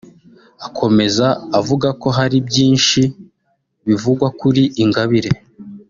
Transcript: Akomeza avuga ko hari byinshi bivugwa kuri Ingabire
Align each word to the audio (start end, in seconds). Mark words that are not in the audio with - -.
Akomeza 0.67 1.27
avuga 1.59 1.87
ko 2.01 2.07
hari 2.17 2.37
byinshi 2.47 3.01
bivugwa 3.87 4.27
kuri 4.39 4.63
Ingabire 4.83 5.31